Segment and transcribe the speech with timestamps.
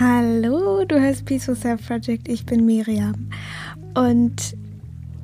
[0.00, 2.26] Hallo, du hörst Peaceful Self Project.
[2.26, 3.28] Ich bin Miriam
[3.94, 4.56] und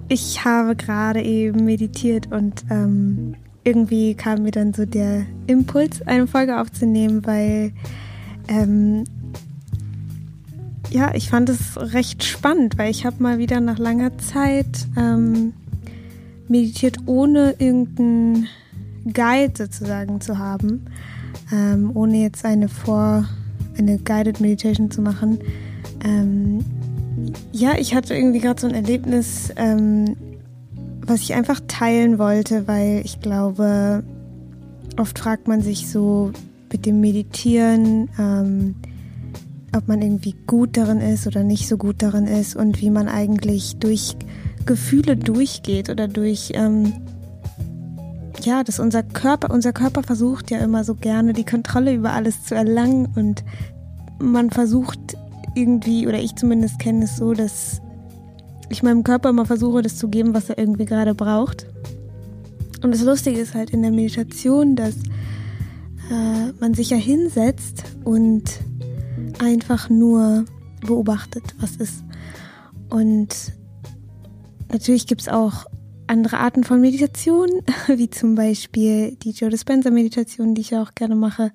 [0.09, 3.35] ich habe gerade eben meditiert und ähm,
[3.65, 7.73] irgendwie kam mir dann so der Impuls, eine Folge aufzunehmen, weil
[8.49, 9.05] ähm,
[10.91, 15.55] ja, ich fand es recht spannend, weil ich habe mal wieder nach langer Zeit ähm,
[16.47, 18.49] meditiert, ohne irgendeinen
[19.15, 20.85] Guide sozusagen zu haben,
[21.51, 23.25] ähm, ohne jetzt eine vor
[23.79, 25.39] eine Guided Meditation zu machen.
[26.05, 26.65] Ähm,
[27.53, 30.17] ja, ich hatte irgendwie gerade so ein Erlebnis, ähm,
[31.01, 34.03] was ich einfach teilen wollte, weil ich glaube,
[34.99, 36.33] oft fragt man sich so
[36.71, 38.75] mit dem Meditieren, ähm,
[39.75, 43.09] ob man irgendwie gut darin ist oder nicht so gut darin ist und wie man
[43.09, 44.17] eigentlich durch
[44.67, 46.93] Gefühle durchgeht oder durch, ähm,
[48.49, 52.45] ja, dass unser Körper, unser Körper versucht ja immer so gerne die Kontrolle über alles
[52.45, 53.45] zu erlangen und
[54.19, 55.19] man versucht
[55.55, 57.83] irgendwie, oder ich zumindest kenne es so, dass
[58.71, 61.67] ich meinem Körper immer versuche, das zu geben, was er irgendwie gerade braucht.
[62.83, 64.95] Und das Lustige ist halt in der Meditation, dass
[66.11, 68.45] äh, man sich ja hinsetzt und
[69.41, 70.47] einfach nur
[70.87, 72.03] beobachtet, was ist.
[72.89, 73.53] Und
[74.73, 75.67] natürlich gibt es auch
[76.09, 77.49] andere Arten von Meditation,
[77.89, 81.53] wie zum Beispiel die Joe Dispenza Meditation, die ich auch gerne mache,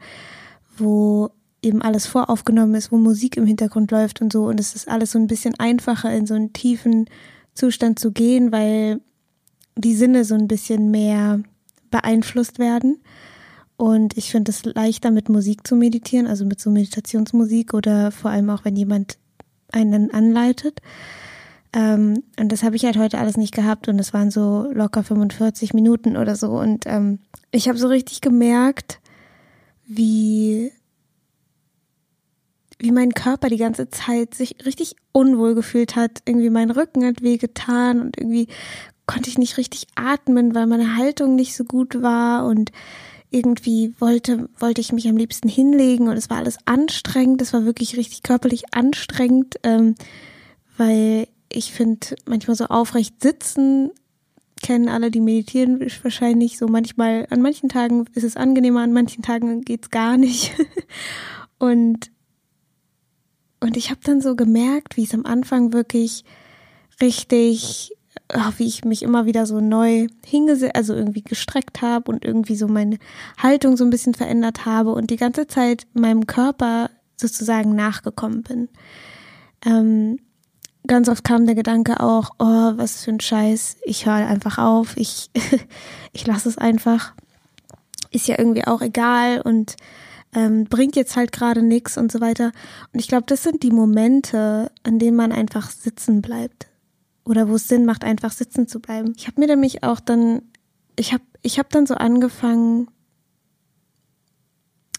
[0.77, 1.29] wo
[1.61, 4.45] eben alles voraufgenommen ist, wo Musik im Hintergrund läuft und so.
[4.45, 7.09] Und es ist alles so ein bisschen einfacher, in so einen tiefen
[7.53, 9.01] Zustand zu gehen, weil
[9.75, 11.41] die Sinne so ein bisschen mehr
[11.89, 12.97] beeinflusst werden.
[13.77, 18.31] Und ich finde es leichter, mit Musik zu meditieren, also mit so Meditationsmusik oder vor
[18.31, 19.17] allem auch, wenn jemand
[19.71, 20.79] einen anleitet.
[21.73, 25.03] Ähm, und das habe ich halt heute alles nicht gehabt und es waren so locker
[25.03, 26.51] 45 Minuten oder so.
[26.51, 27.19] Und ähm,
[27.51, 28.99] ich habe so richtig gemerkt,
[29.85, 30.71] wie
[32.79, 36.21] wie mein Körper die ganze Zeit sich richtig unwohl gefühlt hat.
[36.25, 38.47] Irgendwie mein Rücken hat wehgetan und irgendwie
[39.05, 42.71] konnte ich nicht richtig atmen, weil meine Haltung nicht so gut war und
[43.31, 47.41] irgendwie wollte, wollte ich mich am liebsten hinlegen und es war alles anstrengend.
[47.41, 49.95] Es war wirklich richtig körperlich anstrengend, ähm,
[50.77, 53.91] weil ich finde, manchmal so aufrecht sitzen
[54.63, 59.21] kennen alle, die meditieren wahrscheinlich so manchmal, an manchen Tagen ist es angenehmer, an manchen
[59.21, 60.55] Tagen geht's gar nicht.
[61.59, 62.11] und
[63.59, 66.25] und ich habe dann so gemerkt, wie es am Anfang wirklich
[66.99, 67.93] richtig,
[68.33, 72.57] oh, wie ich mich immer wieder so neu hingesetzt, also irgendwie gestreckt habe und irgendwie
[72.57, 72.97] so meine
[73.37, 78.67] Haltung so ein bisschen verändert habe und die ganze Zeit meinem Körper sozusagen nachgekommen bin.
[79.65, 80.19] Ähm,
[80.87, 84.97] ganz oft kam der Gedanke auch, oh, was für ein Scheiß, ich höre einfach auf,
[84.97, 85.29] ich,
[86.13, 87.13] ich lasse es einfach.
[88.11, 89.75] Ist ja irgendwie auch egal und
[90.35, 92.51] ähm, bringt jetzt halt gerade nichts und so weiter.
[92.91, 96.67] Und ich glaube, das sind die Momente, an denen man einfach sitzen bleibt.
[97.25, 99.13] Oder wo es Sinn macht, einfach sitzen zu bleiben.
[99.17, 100.41] Ich habe mir nämlich auch dann,
[100.97, 102.87] ich habe ich hab dann so angefangen,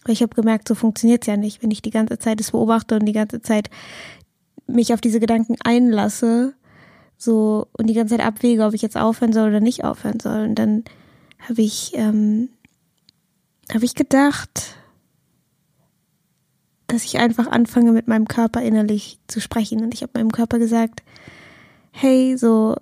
[0.03, 2.95] weil ich habe gemerkt, so funktioniert's ja nicht, wenn ich die ganze Zeit es beobachte
[2.95, 3.69] und die ganze Zeit
[4.67, 6.53] mich auf diese Gedanken einlasse,
[7.17, 10.43] so und die ganze Zeit abwäge, ob ich jetzt aufhören soll oder nicht aufhören soll.
[10.43, 10.83] Und dann
[11.39, 12.49] habe ich, ähm,
[13.73, 14.75] habe ich gedacht,
[16.87, 19.83] dass ich einfach anfange, mit meinem Körper innerlich zu sprechen.
[19.83, 21.03] Und ich habe meinem Körper gesagt,
[21.91, 22.75] hey, so,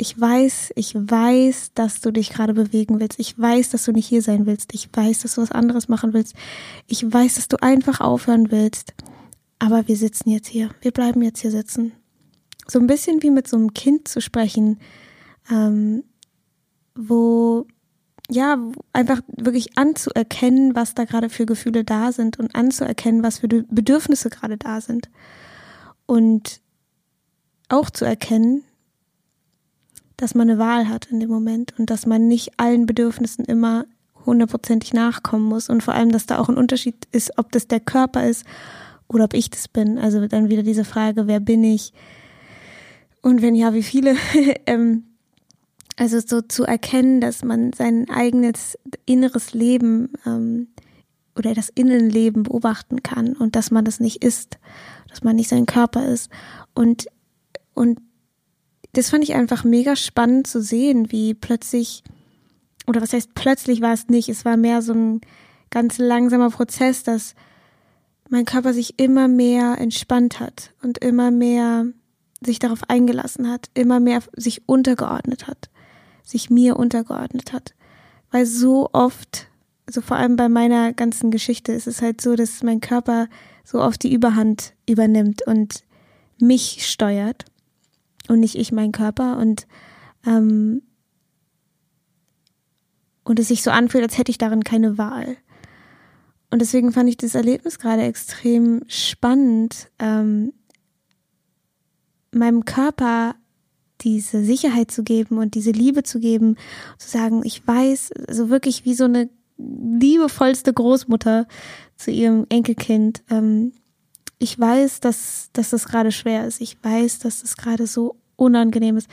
[0.00, 3.18] ich weiß, ich weiß, dass du dich gerade bewegen willst.
[3.18, 4.72] Ich weiß, dass du nicht hier sein willst.
[4.72, 6.34] Ich weiß, dass du was anderes machen willst.
[6.86, 8.94] Ich weiß, dass du einfach aufhören willst.
[9.58, 10.70] Aber wir sitzen jetzt hier.
[10.80, 11.92] Wir bleiben jetzt hier sitzen.
[12.66, 14.78] So ein bisschen wie mit so einem Kind zu sprechen,
[15.50, 16.04] ähm,
[16.94, 17.66] wo
[18.30, 18.58] ja,
[18.92, 24.28] einfach wirklich anzuerkennen, was da gerade für Gefühle da sind und anzuerkennen, was für Bedürfnisse
[24.28, 25.08] gerade da sind.
[26.04, 26.60] Und
[27.70, 28.64] auch zu erkennen,
[30.18, 33.86] dass man eine Wahl hat in dem Moment und dass man nicht allen Bedürfnissen immer
[34.26, 37.80] hundertprozentig nachkommen muss und vor allem, dass da auch ein Unterschied ist, ob das der
[37.80, 38.44] Körper ist
[39.08, 39.98] oder ob ich das bin.
[39.98, 41.92] Also dann wieder diese Frage, wer bin ich?
[43.22, 44.16] Und wenn ja, wie viele?
[44.66, 45.04] ähm,
[45.96, 50.68] also so zu erkennen, dass man sein eigenes inneres Leben ähm,
[51.36, 54.58] oder das Innenleben beobachten kann und dass man das nicht ist,
[55.08, 56.30] dass man nicht sein Körper ist.
[56.74, 57.06] Und,
[57.74, 58.00] und
[58.92, 62.04] das fand ich einfach mega spannend zu sehen, wie plötzlich,
[62.86, 65.20] oder was heißt plötzlich war es nicht, es war mehr so ein
[65.70, 67.34] ganz langsamer Prozess, dass
[68.28, 71.86] mein Körper sich immer mehr entspannt hat und immer mehr
[72.40, 75.70] sich darauf eingelassen hat, immer mehr sich untergeordnet hat
[76.28, 77.74] sich mir untergeordnet hat.
[78.30, 79.48] Weil so oft
[79.86, 83.26] also vor allem bei meiner ganzen Geschichte ist es halt so, dass mein Körper
[83.64, 85.82] so oft die Überhand übernimmt und
[86.38, 87.46] mich steuert
[88.28, 89.66] und nicht ich meinen Körper und
[90.26, 90.82] ähm,
[93.24, 95.38] und es sich so anfühlt, als hätte ich darin keine Wahl.
[96.50, 100.52] Und deswegen fand ich das Erlebnis gerade extrem spannend, ähm,
[102.32, 103.34] meinem Körper
[104.00, 106.56] diese Sicherheit zu geben und diese Liebe zu geben,
[106.98, 109.28] zu sagen, ich weiß, so also wirklich wie so eine
[109.58, 111.46] liebevollste Großmutter
[111.96, 113.22] zu ihrem Enkelkind.
[113.28, 113.72] Ähm,
[114.38, 116.60] ich weiß, dass, dass das gerade schwer ist.
[116.60, 119.08] Ich weiß, dass das gerade so unangenehm ist.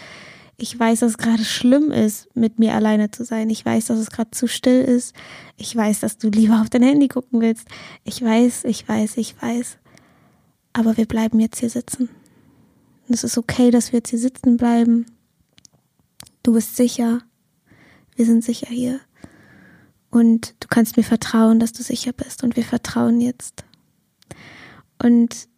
[0.57, 3.50] Ich weiß, dass es gerade schlimm ist, mit mir alleine zu sein.
[3.50, 5.13] Ich weiß, dass es gerade zu still ist.
[5.57, 7.68] Ich weiß, dass du lieber auf dein Handy gucken willst.
[8.06, 9.78] Ich weiß, ich weiß, ich weiß.
[10.72, 12.10] Aber wir bleiben jetzt hier sitzen.
[13.07, 15.06] Und es ist okay, dass wir jetzt hier sitzen bleiben.
[16.44, 17.19] Du bist sicher.
[18.16, 19.02] Wir sind sicher hier.
[20.10, 22.44] Und du kannst mir vertrauen, dass du sicher bist.
[22.44, 23.66] Und wir vertrauen jetzt.
[25.04, 25.50] Und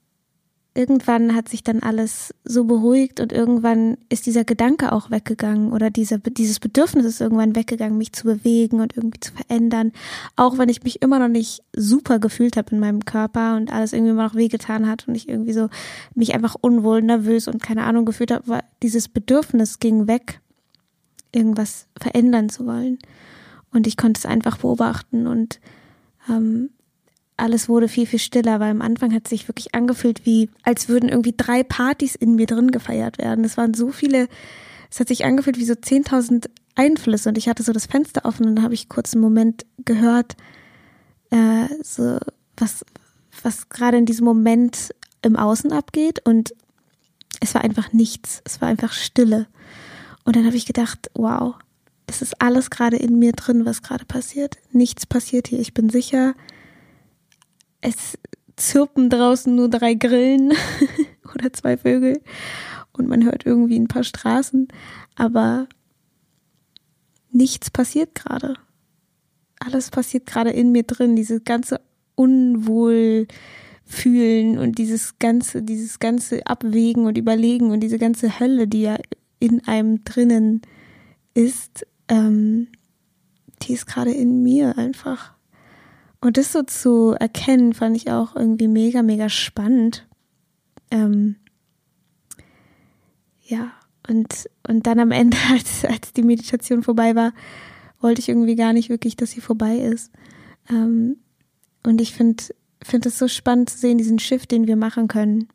[0.78, 5.90] irgendwann hat sich dann alles so beruhigt und irgendwann ist dieser Gedanke auch weggegangen oder
[5.90, 9.92] dieser, dieses Bedürfnis ist irgendwann weggegangen, mich zu bewegen und irgendwie zu verändern.
[10.36, 13.92] Auch wenn ich mich immer noch nicht super gefühlt habe in meinem Körper und alles
[13.92, 15.70] irgendwie immer noch wehgetan hat und ich irgendwie so
[16.14, 20.42] mich einfach unwohl, nervös und keine Ahnung gefühlt habe, war dieses Bedürfnis ging weg,
[21.32, 23.00] irgendwas verändern zu wollen.
[23.74, 25.60] Und ich konnte es einfach beobachten und
[26.30, 26.70] ähm,
[27.38, 30.90] alles wurde viel, viel stiller, weil am Anfang hat es sich wirklich angefühlt, wie als
[30.90, 33.46] würden irgendwie drei Partys in mir drin gefeiert werden.
[33.46, 34.28] Es waren so viele,
[34.90, 38.46] es hat sich angefühlt wie so 10.000 Einflüsse und ich hatte so das Fenster offen
[38.46, 40.36] und dann habe ich kurz einen Moment gehört,
[41.30, 42.18] äh, so
[42.56, 42.84] was,
[43.44, 46.54] was gerade in diesem Moment im Außen abgeht und
[47.40, 49.48] es war einfach nichts, es war einfach Stille.
[50.24, 51.56] Und dann habe ich gedacht, wow,
[52.06, 54.58] das ist alles gerade in mir drin, was gerade passiert.
[54.72, 56.34] Nichts passiert hier, ich bin sicher,
[57.82, 58.18] es
[58.56, 60.54] zirpen draußen nur drei Grillen
[61.34, 62.22] oder zwei Vögel
[62.94, 64.68] und man hört irgendwie ein paar Straßen,
[65.16, 65.68] aber
[67.32, 68.56] nichts passiert gerade.
[69.60, 71.80] Alles passiert gerade in mir drin, dieses ganze
[72.16, 73.28] Unwohlfühlen
[74.58, 78.98] und dieses ganze, dieses ganze Abwägen und Überlegen und diese ganze Hölle, die ja
[79.40, 80.62] in einem drinnen
[81.34, 82.68] ist, ähm,
[83.64, 85.37] die ist gerade in mir einfach.
[86.28, 90.06] Und das so zu erkennen, fand ich auch irgendwie mega, mega spannend.
[90.92, 91.38] Ähm,
[93.44, 93.72] ja,
[94.10, 97.32] und, und dann am Ende, als, als die Meditation vorbei war,
[98.02, 100.12] wollte ich irgendwie gar nicht wirklich, dass sie vorbei ist.
[100.70, 101.16] Ähm,
[101.86, 102.44] und ich finde
[102.84, 105.48] finde es so spannend zu sehen, diesen Shift, den wir machen können.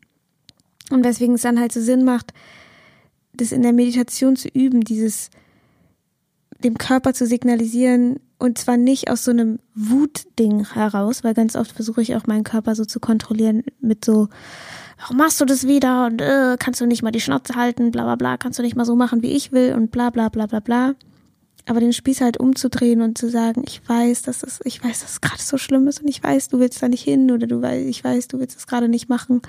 [0.89, 2.33] Und weswegen es dann halt so Sinn macht,
[3.35, 5.29] das in der Meditation zu üben, dieses
[6.65, 11.71] dem Körper zu signalisieren, und zwar nicht aus so einem Wutding heraus, weil ganz oft
[11.71, 14.29] versuche ich auch meinen Körper so zu kontrollieren mit so,
[14.99, 18.03] warum machst du das wieder und äh, kannst du nicht mal die Schnauze halten, bla
[18.03, 20.47] bla bla, kannst du nicht mal so machen, wie ich will und bla bla bla
[20.47, 20.95] bla bla.
[21.67, 25.13] Aber den Spieß halt umzudrehen und zu sagen, ich weiß, dass es, ich weiß, dass
[25.13, 27.63] es gerade so schlimm ist und ich weiß, du willst da nicht hin oder du
[27.63, 29.41] weißt, ich weiß, du willst es gerade nicht machen.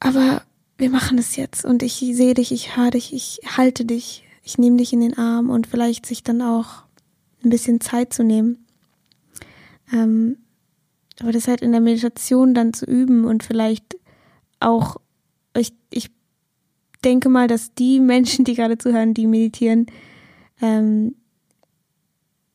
[0.00, 0.42] Aber
[0.76, 4.58] wir machen es jetzt und ich sehe dich, ich höre dich, ich halte dich, ich
[4.58, 6.85] nehme dich in den Arm und vielleicht sich dann auch
[7.46, 8.66] ein bisschen Zeit zu nehmen.
[9.92, 10.38] Ähm,
[11.20, 13.96] aber das halt in der Meditation dann zu üben und vielleicht
[14.60, 14.96] auch,
[15.56, 16.10] ich, ich
[17.04, 19.86] denke mal, dass die Menschen, die gerade zuhören, die meditieren,
[20.60, 21.14] ähm,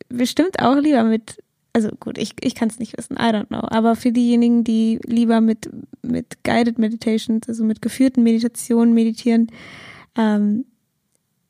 [0.10, 1.42] bestimmt auch lieber mit,
[1.74, 5.00] also gut, ich, ich kann es nicht wissen, I don't know, aber für diejenigen, die
[5.06, 5.70] lieber mit,
[6.02, 9.48] mit Guided Meditations, also mit geführten Meditationen meditieren,
[10.18, 10.66] ähm,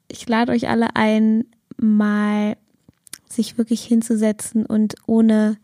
[0.08, 1.46] ich lade euch alle ein,
[1.78, 2.58] mal
[3.32, 5.58] sich wirklich hinzusetzen und ohne,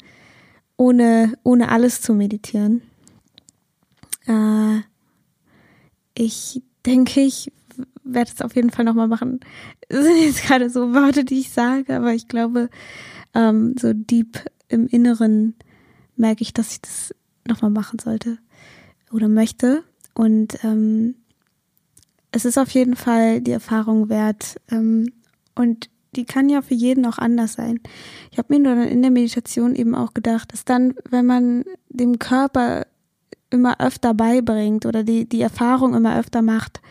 [0.78, 2.82] ohne, ohne alles zu meditieren.
[4.26, 4.80] Äh,
[6.16, 7.52] ich denke, ich
[8.04, 9.40] werde es auf jeden Fall nochmal machen.
[9.90, 12.70] Das sind jetzt gerade so Worte, die ich sage, aber ich glaube,
[13.34, 15.56] ähm, so deep im Inneren
[16.18, 17.16] merke ich, dass ich das
[17.48, 18.38] nochmal machen sollte
[19.14, 19.86] oder möchte.
[20.14, 21.16] Und ähm,
[22.32, 24.58] es ist auf jeden Fall die Erfahrung wert.
[24.70, 25.14] Ähm,
[25.56, 27.80] und die kann ja für jeden auch anders sein.
[28.32, 31.64] Ich habe mir nur dann in der Meditation eben auch gedacht, dass dann, wenn man
[31.90, 32.88] dem Körper
[33.50, 36.82] immer öfter beibringt oder die, die Erfahrung immer öfter macht,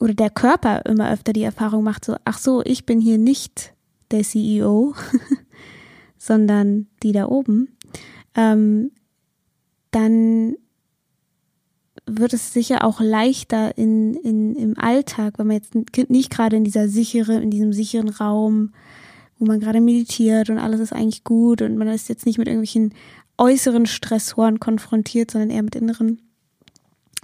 [0.00, 3.72] oder der Körper immer öfter die Erfahrung macht, so, ach so, ich bin hier nicht
[4.10, 4.94] der CEO,
[6.18, 7.76] sondern die da oben,
[8.34, 8.90] ähm,
[9.92, 10.56] dann
[12.06, 15.74] wird es sicher auch leichter in, in, im Alltag, wenn man jetzt
[16.10, 18.72] nicht gerade in dieser sichere, in diesem sicheren Raum,
[19.38, 22.48] wo man gerade meditiert und alles ist eigentlich gut und man ist jetzt nicht mit
[22.48, 22.94] irgendwelchen
[23.38, 26.20] äußeren Stressoren konfrontiert, sondern eher mit inneren.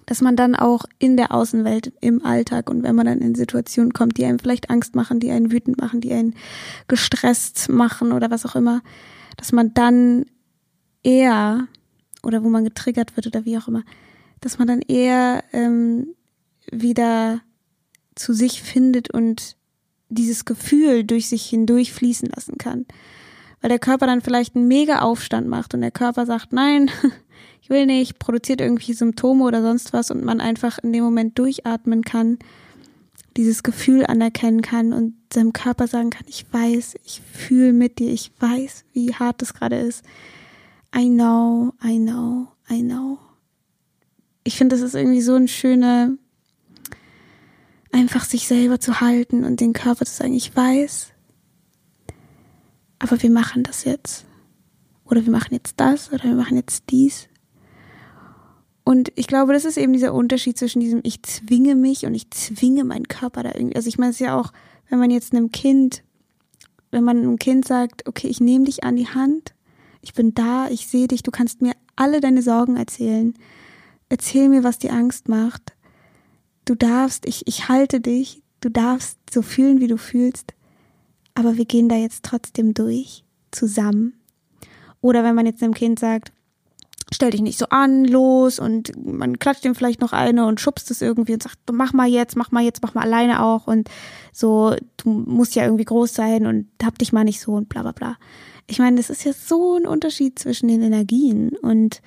[0.07, 3.93] Dass man dann auch in der Außenwelt, im Alltag und wenn man dann in Situationen
[3.93, 6.35] kommt, die einem vielleicht Angst machen, die einen wütend machen, die einen
[6.87, 8.81] gestresst machen oder was auch immer,
[9.37, 10.25] dass man dann
[11.03, 11.67] eher
[12.23, 13.83] oder wo man getriggert wird oder wie auch immer,
[14.41, 16.15] dass man dann eher ähm,
[16.71, 17.41] wieder
[18.15, 19.57] zu sich findet und
[20.09, 22.87] dieses Gefühl durch sich hindurch fließen lassen kann.
[23.61, 26.91] Weil der Körper dann vielleicht einen mega Aufstand macht und der Körper sagt, nein,
[27.63, 31.39] ich will nicht, produziert irgendwelche Symptome oder sonst was und man einfach in dem Moment
[31.39, 32.39] durchatmen kann,
[33.37, 38.11] dieses Gefühl anerkennen kann und seinem Körper sagen kann, ich weiß, ich fühle mit dir,
[38.11, 40.05] ich weiß, wie hart das gerade ist.
[40.97, 43.19] I know, I know, I know.
[44.49, 46.17] Ich finde, das ist irgendwie so ein schöner,
[47.93, 51.09] einfach sich selber zu halten und den Körper zu sagen, ich weiß,
[52.99, 54.25] aber wir machen das jetzt.
[55.05, 57.29] Oder wir machen jetzt das oder wir machen jetzt dies.
[58.85, 62.31] Und ich glaube, das ist eben dieser Unterschied zwischen diesem, ich zwinge mich und ich
[62.31, 63.77] zwinge meinen Körper da irgendwie.
[63.77, 64.55] Also ich meine es ja auch,
[64.89, 66.05] wenn man jetzt einem Kind,
[66.91, 69.55] wenn man einem Kind sagt, okay, ich nehme dich an die Hand,
[70.01, 73.35] ich bin da, ich sehe dich, du kannst mir alle deine Sorgen erzählen.
[74.09, 75.75] Erzähl mir, was dir Angst macht.
[76.65, 80.55] Du darfst, ich, ich halte dich, du darfst so fühlen, wie du fühlst,
[81.35, 84.15] aber wir gehen da jetzt trotzdem durch, zusammen.
[85.01, 86.33] Oder wenn man jetzt einem Kind sagt,
[87.13, 90.91] stell dich nicht so an, los und man klatscht ihm vielleicht noch eine und schubst
[90.91, 93.67] es irgendwie und sagt, mach mal jetzt, mach mal jetzt, mach mal alleine auch.
[93.67, 93.89] Und
[94.33, 97.83] so, du musst ja irgendwie groß sein und hab dich mal nicht so und bla
[97.83, 98.17] bla bla.
[98.67, 101.57] Ich meine, das ist ja so ein Unterschied zwischen den Energien.
[101.63, 102.03] Und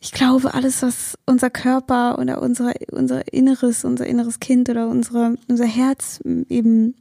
[0.00, 5.36] ich glaube, alles, was unser Körper oder unsere, unser Inneres, unser inneres Kind oder unsere,
[5.48, 6.94] unser Herz eben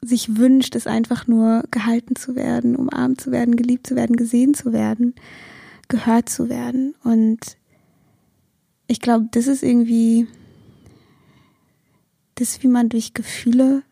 [0.00, 4.54] sich wünscht, ist einfach nur gehalten zu werden, umarmt zu werden, geliebt zu werden, gesehen
[4.54, 5.14] zu werden,
[5.88, 6.94] gehört zu werden.
[7.02, 7.56] Und
[8.86, 10.28] ich glaube, das ist irgendwie
[12.36, 13.82] das, wie man durch Gefühle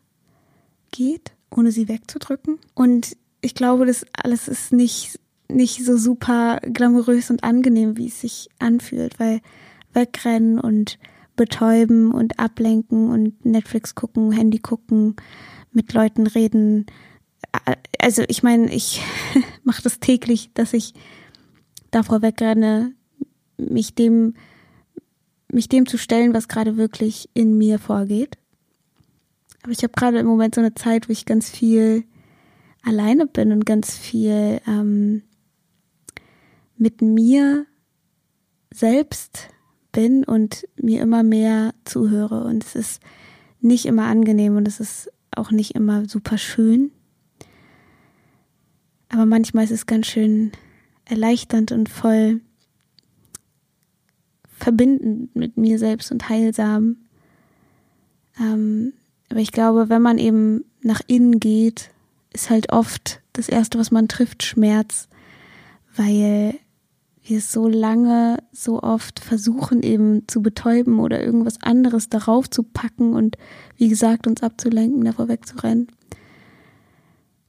[0.93, 2.61] geht, ohne sie wegzudrücken.
[2.75, 8.21] Und ich glaube, das alles ist nicht nicht so super glamourös und angenehm, wie es
[8.21, 9.41] sich anfühlt, weil
[9.93, 10.99] wegrennen und
[11.37, 15.17] betäuben und ablenken und Netflix gucken, Handy gucken,
[15.73, 16.87] mit Leuten reden.
[18.01, 19.03] Also ich meine, ich
[19.63, 20.95] mache das täglich, dass ich
[21.91, 22.95] davor wegrenne,
[23.59, 24.35] mich dem,
[25.53, 28.39] mich dem zu stellen, was gerade wirklich in mir vorgeht.
[29.63, 32.05] Aber ich habe gerade im Moment so eine Zeit, wo ich ganz viel
[32.83, 35.23] alleine bin und ganz viel ähm,
[36.79, 37.67] mit mir
[38.73, 39.49] selbst
[39.93, 42.45] bin und mir immer mehr zuhöre.
[42.45, 43.03] Und es ist
[43.61, 46.93] nicht immer angenehm und es ist auch nicht immer super schön.
[49.09, 50.53] Aber manchmal ist es ganz schön
[51.05, 52.41] erleichternd und voll
[54.59, 56.97] verbindend mit mir selbst und heilsam.
[58.41, 58.93] Ähm,
[59.31, 61.91] aber ich glaube, wenn man eben nach innen geht,
[62.33, 65.09] ist halt oft das Erste, was man trifft, Schmerz,
[65.95, 66.59] weil
[67.29, 73.15] wir so lange, so oft versuchen eben zu betäuben oder irgendwas anderes darauf zu packen
[73.15, 73.37] und
[73.77, 75.89] wie gesagt uns abzulenken, davor wegzurennen.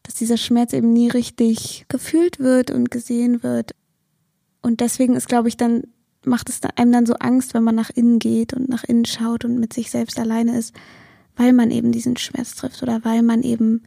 [0.03, 3.71] Dass dieser Schmerz eben nie richtig gefühlt wird und gesehen wird.
[4.61, 5.83] Und deswegen ist, glaube ich, dann
[6.25, 9.45] macht es einem dann so Angst, wenn man nach innen geht und nach innen schaut
[9.45, 10.73] und mit sich selbst alleine ist,
[11.35, 13.83] weil man eben diesen Schmerz trifft oder weil man eben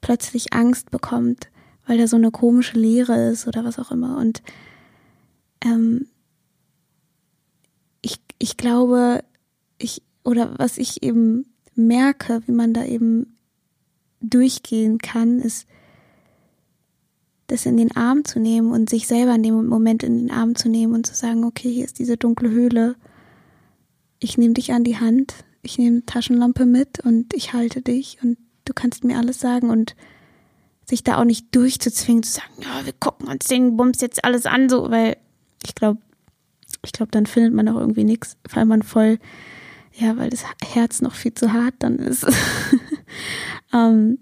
[0.00, 1.48] plötzlich Angst bekommt,
[1.86, 4.18] weil da so eine komische Leere ist oder was auch immer.
[4.18, 4.42] Und
[5.64, 6.06] ähm,
[8.02, 9.24] ich, ich glaube,
[9.78, 13.38] ich, oder was ich eben merke, wie man da eben
[14.20, 15.66] durchgehen kann, ist,
[17.50, 20.54] das in den Arm zu nehmen und sich selber in dem Moment in den Arm
[20.54, 22.94] zu nehmen und zu sagen, okay, hier ist diese dunkle Höhle.
[24.20, 28.18] Ich nehme dich an die Hand, ich nehme eine Taschenlampe mit und ich halte dich
[28.22, 29.96] und du kannst mir alles sagen und
[30.88, 34.46] sich da auch nicht durchzuzwingen, zu sagen, ja, wir gucken uns den Bums jetzt alles
[34.46, 35.16] an, so, weil
[35.64, 36.00] ich glaube,
[36.84, 39.18] ich glaube, dann findet man auch irgendwie nichts, weil man voll,
[39.92, 42.26] ja, weil das Herz noch viel zu hart dann ist.
[43.72, 44.18] ähm,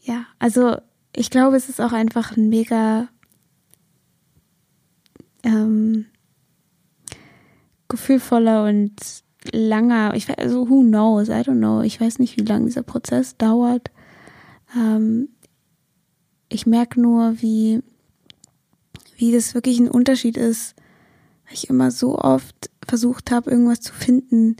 [0.00, 0.76] ja, also
[1.14, 3.08] ich glaube, es ist auch einfach ein mega
[5.44, 6.06] ähm,
[7.88, 8.94] gefühlvoller und
[9.52, 12.82] langer, ich weiß, also who knows, I don't know, ich weiß nicht, wie lange dieser
[12.82, 13.90] Prozess dauert.
[14.76, 15.28] Ähm,
[16.48, 17.82] ich merke nur, wie
[19.18, 20.74] wie das wirklich ein Unterschied ist,
[21.44, 24.56] weil ich immer so oft versucht habe, irgendwas zu finden,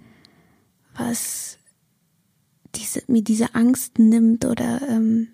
[0.94, 1.58] was
[2.74, 5.28] diese, mir diese Angst nimmt oder ähm,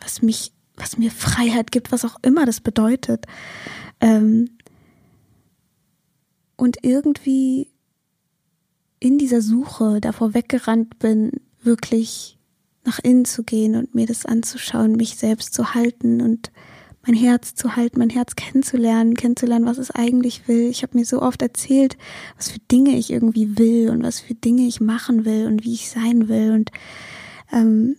[0.00, 3.26] was mich, was mir Freiheit gibt, was auch immer das bedeutet.
[4.00, 4.50] Ähm,
[6.56, 7.72] und irgendwie
[8.98, 11.30] in dieser Suche davor weggerannt bin,
[11.62, 12.38] wirklich
[12.84, 16.50] nach innen zu gehen und mir das anzuschauen, mich selbst zu halten und
[17.06, 20.68] mein Herz zu halten, mein Herz kennenzulernen, kennenzulernen, was es eigentlich will.
[20.68, 21.96] Ich habe mir so oft erzählt,
[22.36, 25.74] was für Dinge ich irgendwie will und was für Dinge ich machen will und wie
[25.74, 26.52] ich sein will.
[26.52, 26.70] Und
[27.52, 27.96] ähm,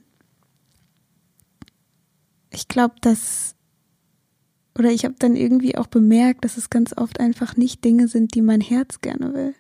[2.52, 3.56] ich glaube, dass
[4.78, 8.36] oder ich habe dann irgendwie auch bemerkt, dass es ganz oft einfach nicht Dinge sind,
[8.36, 9.56] die mein Herz gerne will.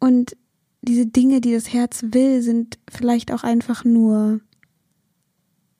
[0.00, 0.36] Und
[0.82, 4.40] diese Dinge, die das Herz will, sind vielleicht auch einfach nur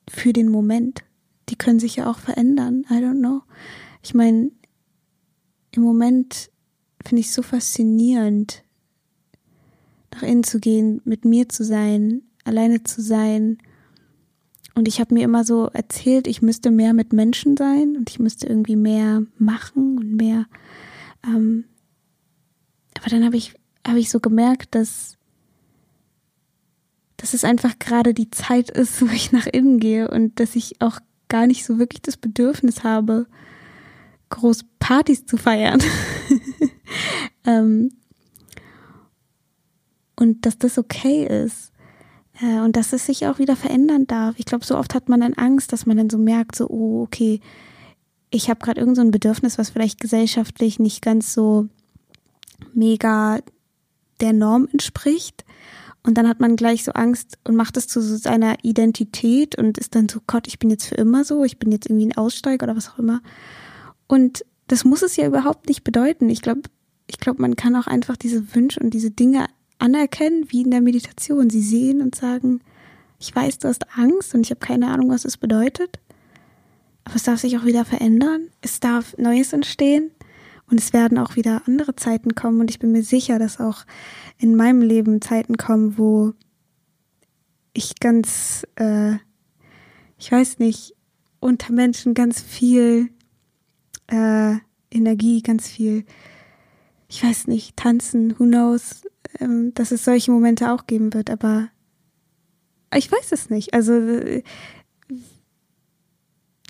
[0.07, 1.03] für den Moment
[1.51, 2.85] die können sich ja auch verändern.
[2.89, 3.41] I don't know.
[4.01, 4.51] Ich meine,
[5.71, 6.49] im Moment
[7.05, 8.63] finde ich es so faszinierend,
[10.13, 13.57] nach innen zu gehen, mit mir zu sein, alleine zu sein.
[14.75, 18.19] Und ich habe mir immer so erzählt, ich müsste mehr mit Menschen sein und ich
[18.19, 20.45] müsste irgendwie mehr machen und mehr.
[21.25, 21.65] Ähm,
[22.97, 23.53] aber dann habe ich,
[23.85, 25.17] habe ich so gemerkt, dass,
[27.17, 30.81] dass es einfach gerade die Zeit ist, wo ich nach innen gehe und dass ich
[30.81, 30.99] auch
[31.31, 33.25] gar nicht so wirklich das Bedürfnis habe,
[34.29, 35.81] groß Partys zu feiern.
[37.45, 37.91] ähm,
[40.17, 41.71] und dass das okay ist.
[42.41, 44.35] Äh, und dass es sich auch wieder verändern darf.
[44.37, 47.01] Ich glaube, so oft hat man dann Angst, dass man dann so merkt, so, oh,
[47.03, 47.39] okay,
[48.29, 51.67] ich habe gerade irgend so ein Bedürfnis, was vielleicht gesellschaftlich nicht ganz so
[52.73, 53.39] mega
[54.19, 55.45] der Norm entspricht.
[56.03, 59.93] Und dann hat man gleich so Angst und macht es zu seiner Identität und ist
[59.93, 62.63] dann so, Gott, ich bin jetzt für immer so, ich bin jetzt irgendwie ein Aussteiger
[62.63, 63.21] oder was auch immer.
[64.07, 66.29] Und das muss es ja überhaupt nicht bedeuten.
[66.29, 66.61] Ich glaube,
[67.07, 69.45] ich glaube, man kann auch einfach diese Wünsche und diese Dinge
[69.77, 71.49] anerkennen, wie in der Meditation.
[71.49, 72.61] Sie sehen und sagen,
[73.19, 75.99] ich weiß, du hast Angst und ich habe keine Ahnung, was es bedeutet.
[77.03, 78.47] Aber es darf sich auch wieder verändern.
[78.61, 80.11] Es darf Neues entstehen.
[80.71, 82.61] Und es werden auch wieder andere Zeiten kommen.
[82.61, 83.85] Und ich bin mir sicher, dass auch
[84.37, 86.33] in meinem Leben Zeiten kommen, wo
[87.73, 89.15] ich ganz, äh,
[90.17, 90.95] ich weiß nicht,
[91.41, 93.09] unter Menschen ganz viel
[94.07, 94.55] äh,
[94.89, 96.05] Energie, ganz viel,
[97.09, 99.03] ich weiß nicht, tanzen, who knows,
[99.39, 101.67] ähm, dass es solche Momente auch geben wird, aber
[102.95, 103.73] ich weiß es nicht.
[103.73, 104.43] Also äh,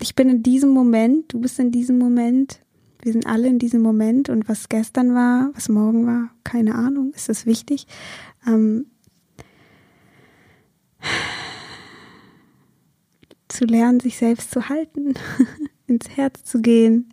[0.00, 2.60] ich bin in diesem Moment, du bist in diesem Moment
[3.02, 7.12] wir sind alle in diesem Moment und was gestern war, was morgen war, keine Ahnung.
[7.14, 7.86] Ist das wichtig?
[8.46, 8.86] Ähm,
[13.48, 15.14] zu lernen, sich selbst zu halten,
[15.86, 17.12] ins Herz zu gehen,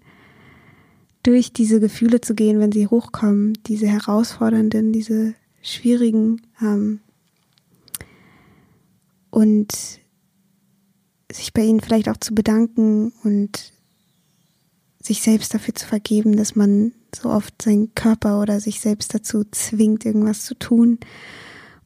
[1.24, 7.02] durch diese Gefühle zu gehen, wenn sie hochkommen, diese herausfordernden, diese schwierigen ähm,
[9.32, 10.00] und
[11.32, 13.74] sich bei ihnen vielleicht auch zu bedanken und
[15.02, 19.44] sich selbst dafür zu vergeben, dass man so oft seinen Körper oder sich selbst dazu
[19.52, 21.00] zwingt, irgendwas zu tun.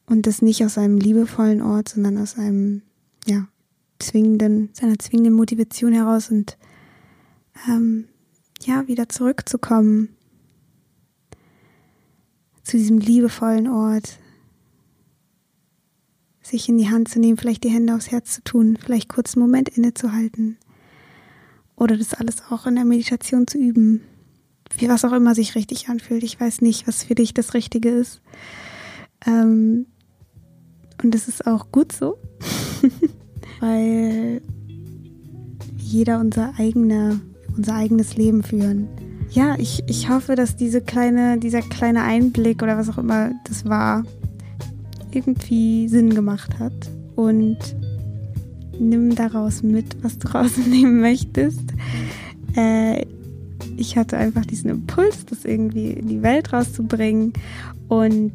[0.06, 2.82] Und das nicht aus einem liebevollen Ort, sondern aus einem,
[3.26, 3.48] ja,
[3.98, 6.58] zwingenden, seiner zwingenden Motivation heraus und
[7.68, 8.08] ähm,
[8.62, 10.08] ja, wieder zurückzukommen
[12.64, 14.18] zu diesem liebevollen Ort,
[16.42, 19.36] sich in die Hand zu nehmen, vielleicht die Hände aufs Herz zu tun, vielleicht kurz
[19.36, 20.58] einen Moment innezuhalten
[21.76, 24.02] oder das alles auch in der Meditation zu üben.
[24.78, 26.22] Wie was auch immer sich richtig anfühlt.
[26.22, 28.20] Ich weiß nicht, was für dich das Richtige ist.
[29.26, 29.86] Ähm,
[31.02, 32.16] und das ist auch gut so,
[33.60, 34.40] weil
[35.76, 37.20] jeder unser eigener,
[37.56, 38.88] unser eigenes Leben führen.
[39.30, 43.64] Ja, ich, ich hoffe, dass diese kleine, dieser kleine Einblick oder was auch immer das
[43.64, 44.04] war,
[45.12, 46.72] irgendwie Sinn gemacht hat.
[47.16, 47.58] Und
[48.78, 51.62] nimm daraus mit, was du rausnehmen möchtest.
[52.56, 53.04] Äh,
[53.76, 57.32] ich hatte einfach diesen Impuls, das irgendwie in die Welt rauszubringen.
[57.88, 58.32] Und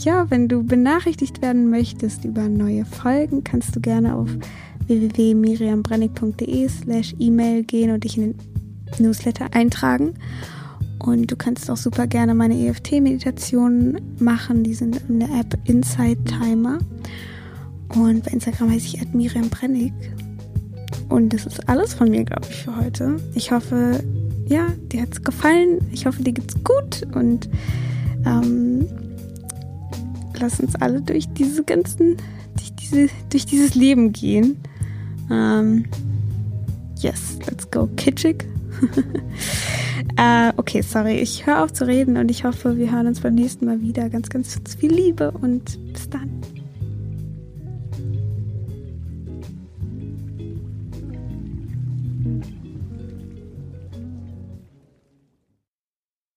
[0.00, 4.28] ja, wenn du benachrichtigt werden möchtest über neue Folgen, kannst du gerne auf
[4.86, 8.36] www.miriambrennig.de slash E-Mail gehen und dich in den
[8.98, 10.14] Newsletter eintragen.
[10.98, 14.64] Und du kannst auch super gerne meine EFT-Meditationen machen.
[14.64, 16.78] Die sind in der App Inside Timer.
[17.94, 19.92] Und bei Instagram heiße ich Miriam Brennig.
[21.08, 23.16] Und das ist alles von mir, glaube ich, für heute.
[23.34, 24.02] Ich hoffe,
[24.46, 25.78] ja, dir hat es gefallen.
[25.92, 27.06] Ich hoffe, dir geht's gut.
[27.14, 27.48] Und
[28.24, 28.86] ähm,
[30.38, 32.16] lass uns alle durch diese ganzen,
[32.56, 34.56] durch, diese, durch dieses Leben gehen.
[35.30, 35.84] Ähm,
[36.98, 38.44] yes, let's go kitschig.
[40.18, 43.34] Äh, okay, sorry, ich höre auf zu reden und ich hoffe, wir hören uns beim
[43.34, 44.08] nächsten Mal wieder.
[44.08, 46.30] Ganz, ganz viel Liebe und bis dann.